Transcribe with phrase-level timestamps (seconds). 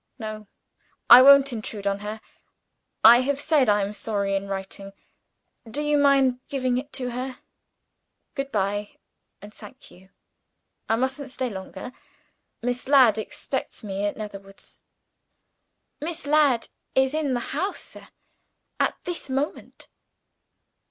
[0.17, 0.47] No:
[1.11, 2.21] I won't intrude on her;
[3.03, 4.93] I have said I am sorry, in writing.
[5.69, 7.37] Do you mind giving it to her?
[8.33, 8.97] Good by
[9.43, 10.09] and thank you.
[10.89, 11.91] I mustn't stay longer;
[12.63, 14.81] Miss Ladd expects me at Netherwoods."
[16.01, 18.07] "Miss Ladd is in the house, sir,
[18.79, 19.87] at this moment."